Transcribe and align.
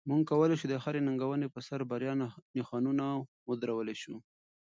موږ 0.09 0.21
کولی 0.29 0.55
شو 0.59 0.67
د 0.69 0.75
هرې 0.83 1.01
ننګونې 1.07 1.47
په 1.53 1.59
سر 1.67 1.79
د 1.83 1.87
بریا 1.91 2.13
نښانونه 2.57 3.05
ودرولای 3.49 3.97
شو. 4.01 4.15